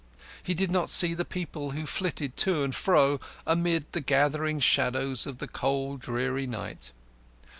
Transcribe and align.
He 0.41 0.55
did 0.55 0.71
not 0.71 0.89
see 0.89 1.13
the 1.13 1.23
people 1.23 1.73
who 1.77 1.85
flitted 1.85 2.35
to 2.37 2.63
and 2.63 2.73
fro 2.73 3.19
amid 3.45 3.85
the 3.91 4.01
gathering 4.01 4.59
shadows 4.59 5.27
of 5.27 5.37
the 5.37 5.47
cold, 5.47 5.99
dreary 6.01 6.47
night. 6.47 6.91